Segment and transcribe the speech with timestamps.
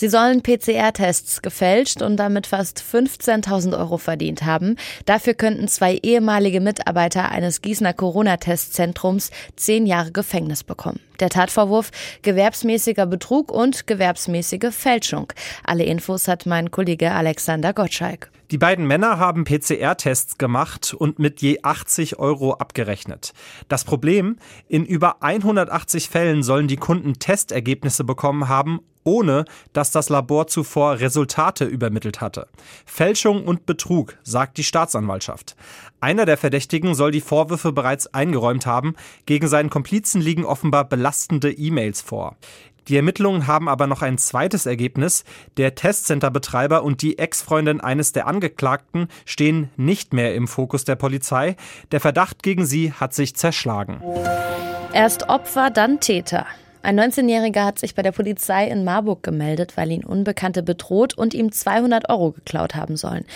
[0.00, 4.76] Sie sollen PCR-Tests gefälscht und damit fast 15.000 Euro verdient haben.
[5.04, 11.00] Dafür könnten zwei ehemalige Mitarbeiter eines Gießener Corona-Testzentrums zehn Jahre Gefängnis bekommen.
[11.20, 11.90] Der Tatvorwurf
[12.22, 15.34] gewerbsmäßiger Betrug und gewerbsmäßige Fälschung.
[15.64, 18.30] Alle Infos hat mein Kollege Alexander Gottschalk.
[18.50, 23.32] Die beiden Männer haben PCR-Tests gemacht und mit je 80 Euro abgerechnet.
[23.68, 30.08] Das Problem, in über 180 Fällen sollen die Kunden Testergebnisse bekommen haben, ohne dass das
[30.08, 32.48] Labor zuvor Resultate übermittelt hatte.
[32.84, 35.56] Fälschung und Betrug, sagt die Staatsanwaltschaft.
[36.00, 38.94] Einer der Verdächtigen soll die Vorwürfe bereits eingeräumt haben.
[39.26, 42.36] Gegen seinen Komplizen liegen offenbar belastende E-Mails vor.
[42.88, 45.24] Die Ermittlungen haben aber noch ein zweites Ergebnis.
[45.56, 51.56] Der Testcenter-Betreiber und die Ex-Freundin eines der Angeklagten stehen nicht mehr im Fokus der Polizei.
[51.92, 54.02] Der Verdacht gegen sie hat sich zerschlagen.
[54.92, 56.46] Erst Opfer, dann Täter.
[56.82, 61.34] Ein 19-Jähriger hat sich bei der Polizei in Marburg gemeldet, weil ihn Unbekannte bedroht und
[61.34, 63.26] ihm 200 Euro geklaut haben sollen.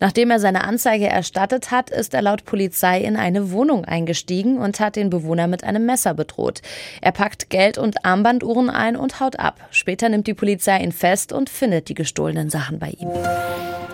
[0.00, 4.80] Nachdem er seine Anzeige erstattet hat, ist er laut Polizei in eine Wohnung eingestiegen und
[4.80, 6.62] hat den Bewohner mit einem Messer bedroht.
[7.02, 9.60] Er packt Geld und Armbanduhren ein und haut ab.
[9.70, 13.10] Später nimmt die Polizei ihn fest und findet die gestohlenen Sachen bei ihm.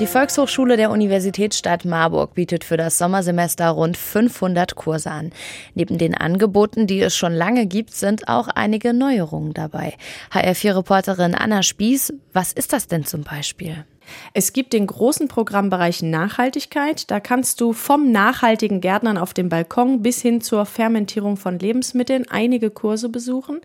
[0.00, 5.30] Die Volkshochschule der Universitätsstadt Marburg bietet für das Sommersemester rund 500 Kurse an.
[5.74, 9.94] Neben den Angeboten, die es schon lange gibt, sind auch einige Neuerungen dabei.
[10.32, 13.84] HR4-Reporterin Anna Spieß, was ist das denn zum Beispiel?
[14.32, 17.10] Es gibt den großen Programmbereich Nachhaltigkeit.
[17.10, 22.26] Da kannst du vom nachhaltigen Gärtnern auf dem Balkon bis hin zur Fermentierung von Lebensmitteln
[22.28, 23.60] einige Kurse besuchen.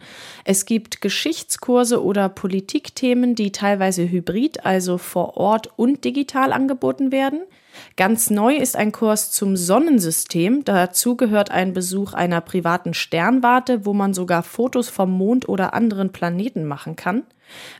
[0.45, 7.41] Es gibt Geschichtskurse oder Politikthemen, die teilweise hybrid, also vor Ort und digital angeboten werden.
[7.97, 10.63] Ganz neu ist ein Kurs zum Sonnensystem.
[10.63, 16.11] Dazu gehört ein Besuch einer privaten Sternwarte, wo man sogar Fotos vom Mond oder anderen
[16.11, 17.23] Planeten machen kann.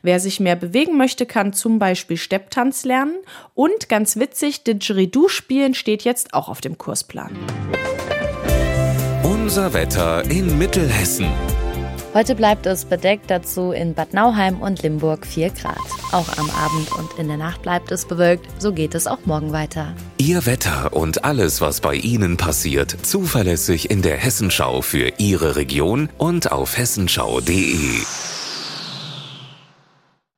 [0.02, 3.16] Wer sich mehr bewegen möchte, kann zum Beispiel Stepptanz lernen.
[3.54, 7.36] Und ganz witzig, Didgeridoo spielen steht jetzt auch auf dem Kursplan.
[9.24, 11.28] Unser Wetter in Mittelhessen.
[12.12, 15.78] Heute bleibt es bedeckt, dazu in Bad Nauheim und Limburg 4 Grad.
[16.12, 19.52] Auch am Abend und in der Nacht bleibt es bewölkt, so geht es auch morgen
[19.52, 19.94] weiter.
[20.18, 26.10] Ihr Wetter und alles, was bei Ihnen passiert, zuverlässig in der Hessenschau für Ihre Region
[26.18, 28.02] und auf hessenschau.de.